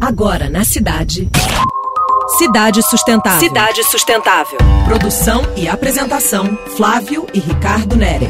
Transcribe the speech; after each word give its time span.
Agora 0.00 0.48
na 0.48 0.64
cidade. 0.64 1.28
Cidade 2.38 2.82
Sustentável. 2.82 3.38
Cidade 3.38 3.84
Sustentável. 3.84 4.58
Produção 4.86 5.42
e 5.54 5.68
apresentação: 5.68 6.58
Flávio 6.74 7.26
e 7.34 7.38
Ricardo 7.38 7.96
Nere. 7.96 8.26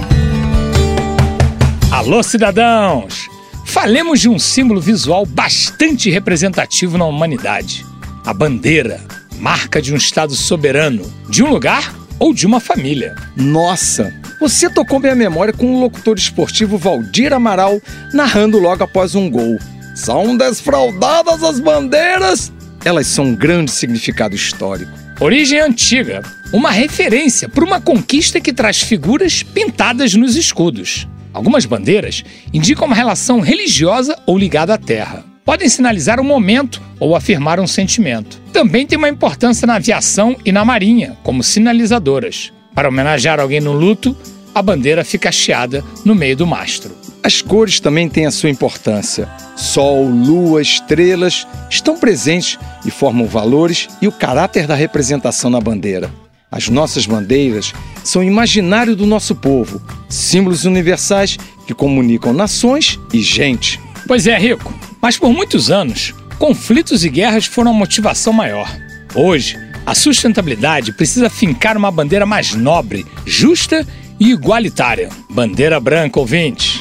Alô, 1.93 2.25
cidadãos! 2.25 3.29
Falemos 3.65 4.19
de 4.19 4.29
um 4.29 4.37
símbolo 4.37 4.81
visual 4.81 5.25
bastante 5.25 6.11
representativo 6.11 6.99
na 6.99 7.05
humanidade: 7.05 7.87
a 8.27 8.35
bandeira, 8.35 9.01
marca 9.39 9.81
de 9.81 9.95
um 9.95 9.97
Estado 9.97 10.35
soberano, 10.35 11.05
de 11.29 11.45
um 11.45 11.51
lugar 11.51 11.95
ou 12.19 12.35
de 12.35 12.49
uma 12.49 12.59
família. 12.59 13.15
Nossa, 13.37 14.13
você 14.41 14.69
tocou 14.69 14.99
minha 14.99 15.15
memória 15.15 15.53
com 15.53 15.73
o 15.73 15.81
locutor 15.81 16.19
esportivo 16.19 16.77
Valdir 16.77 17.33
Amaral 17.33 17.81
narrando 18.13 18.59
logo 18.59 18.83
após 18.83 19.15
um 19.15 19.31
gol. 19.31 19.57
São 19.95 20.37
desfraudadas 20.37 21.43
as 21.43 21.61
bandeiras! 21.61 22.53
Elas 22.85 23.07
são 23.07 23.27
um 23.27 23.35
grande 23.35 23.71
significado 23.71 24.35
histórico. 24.35 24.93
Origem 25.21 25.61
antiga, 25.61 26.23
uma 26.53 26.71
referência 26.71 27.49
para 27.49 27.65
uma 27.65 27.81
conquista 27.81 28.41
que 28.41 28.53
traz 28.53 28.81
figuras 28.81 29.43
pintadas 29.43 30.15
nos 30.15 30.35
escudos. 30.35 31.07
Algumas 31.33 31.67
bandeiras 31.67 32.25
indicam 32.53 32.87
uma 32.87 32.97
relação 32.97 33.41
religiosa 33.41 34.19
ou 34.27 34.39
ligada 34.39 34.75
à 34.75 34.79
terra. 34.79 35.25
Podem 35.45 35.69
sinalizar 35.69 36.21
um 36.21 36.25
momento 36.25 36.81
ou 36.99 37.15
afirmar 37.15 37.61
um 37.61 37.67
sentimento. 37.67 38.41
Também 38.53 38.87
tem 38.87 38.97
uma 38.97 39.09
importância 39.09 39.67
na 39.67 39.77
aviação 39.77 40.37
e 40.45 40.51
na 40.51 40.65
marinha, 40.65 41.19
como 41.23 41.43
sinalizadoras. 41.43 42.53
Para 42.75 42.89
homenagear 42.89 43.41
alguém 43.41 43.61
no 43.61 43.73
luto, 43.73 44.17
a 44.55 44.63
bandeira 44.63 45.05
fica 45.05 45.29
hasteada 45.29 45.85
no 46.05 46.15
meio 46.15 46.37
do 46.37 46.47
mastro. 46.47 47.00
As 47.23 47.43
cores 47.43 47.81
também 47.81 48.09
têm 48.09 48.25
a 48.25 48.31
sua 48.31 48.49
importância. 48.49 49.29
Sol, 49.55 50.09
lua, 50.09 50.63
estrelas 50.63 51.47
estão 51.69 51.99
presentes 51.99 52.59
e 52.85 52.91
formam 52.91 53.27
valores 53.27 53.89
e 54.01 54.09
o 54.09 54.13
caráter 54.13 54.67
da 54.67 54.75
representação 54.75 55.51
na 55.51 55.61
bandeira. 55.61 56.11
As 56.51 56.69
nossas 56.69 57.07
bandeiras 57.07 57.73
são 58.03 58.25
imaginário 58.25 58.97
do 58.97 59.07
nosso 59.07 59.35
povo, 59.35 59.81
símbolos 60.09 60.65
universais 60.65 61.37
que 61.67 61.75
comunicam 61.75 62.33
nações 62.33 62.99
e 63.13 63.21
gente. 63.21 63.79
Pois 64.07 64.27
é, 64.27 64.37
Rico, 64.39 64.75
mas 65.01 65.19
por 65.19 65.33
muitos 65.33 65.71
anos, 65.71 66.15
conflitos 66.39 67.05
e 67.05 67.11
guerras 67.11 67.45
foram 67.45 67.71
a 67.71 67.75
motivação 67.75 68.33
maior. 68.33 68.69
Hoje, 69.15 69.59
a 69.85 69.95
sustentabilidade 69.95 70.93
precisa 70.93 71.29
fincar 71.29 71.77
uma 71.77 71.91
bandeira 71.91 72.25
mais 72.25 72.55
nobre, 72.55 73.07
justa 73.27 73.87
e 74.19 74.31
igualitária. 74.31 75.11
Bandeira 75.29 75.79
branca, 75.79 76.19
ouvinte. 76.19 76.81